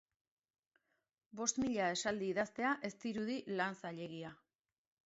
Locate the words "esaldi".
1.99-2.31